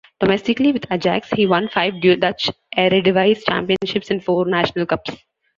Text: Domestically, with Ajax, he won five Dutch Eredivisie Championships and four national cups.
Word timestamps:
Domestically, 0.19 0.71
with 0.71 0.91
Ajax, 0.91 1.29
he 1.29 1.45
won 1.45 1.67
five 1.69 2.01
Dutch 2.01 2.49
Eredivisie 2.75 3.45
Championships 3.45 4.09
and 4.09 4.23
four 4.23 4.47
national 4.47 4.87
cups. 4.87 5.15